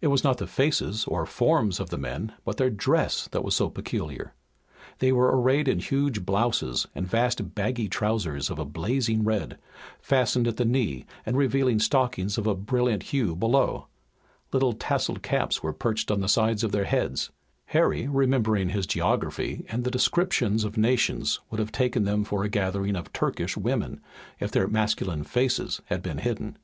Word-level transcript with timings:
It 0.00 0.06
was 0.06 0.22
not 0.22 0.38
the 0.38 0.46
faces 0.46 1.06
or 1.06 1.26
forms 1.26 1.80
of 1.80 1.90
the 1.90 1.98
men, 1.98 2.32
but 2.44 2.56
their 2.56 2.70
dress 2.70 3.26
that 3.32 3.42
was 3.42 3.56
so 3.56 3.68
peculiar. 3.68 4.32
They 5.00 5.10
were 5.10 5.36
arrayed 5.36 5.66
in 5.66 5.80
huge 5.80 6.24
blouses 6.24 6.86
and 6.94 7.04
vast 7.04 7.52
baggy 7.56 7.88
trousers 7.88 8.48
of 8.48 8.60
a 8.60 8.64
blazing 8.64 9.24
red, 9.24 9.58
fastened 9.98 10.46
at 10.46 10.56
the 10.56 10.64
knee 10.64 11.04
and 11.26 11.36
revealing 11.36 11.80
stockings 11.80 12.38
of 12.38 12.46
a 12.46 12.54
brilliant 12.54 13.02
hue 13.10 13.34
below. 13.34 13.88
Little 14.52 14.72
tasselled 14.72 15.24
caps 15.24 15.64
were 15.64 15.72
perched 15.72 16.12
on 16.12 16.20
the 16.20 16.28
sides 16.28 16.62
of 16.62 16.70
their 16.70 16.84
heads. 16.84 17.30
Harry 17.64 18.06
remembering 18.06 18.68
his 18.68 18.86
geography 18.86 19.64
and 19.68 19.82
the 19.82 19.90
descriptions 19.90 20.62
of 20.62 20.76
nations 20.76 21.40
would 21.50 21.58
have 21.58 21.72
taken 21.72 22.04
them 22.04 22.22
for 22.22 22.44
a 22.44 22.48
gathering 22.48 22.94
of 22.94 23.12
Turkish 23.12 23.56
women, 23.56 24.00
if 24.38 24.52
their 24.52 24.68
masculine 24.68 25.24
faces 25.24 25.82
had 25.86 26.02
been 26.02 26.18
hidden. 26.18 26.56